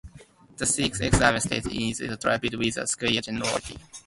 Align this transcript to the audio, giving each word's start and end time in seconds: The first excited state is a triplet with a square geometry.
The 0.57 0.65
first 0.65 0.79
excited 0.99 1.41
state 1.41 1.67
is 1.67 1.99
a 1.99 2.17
triplet 2.17 2.57
with 2.57 2.75
a 2.77 2.87
square 2.87 3.21
geometry. 3.21 3.77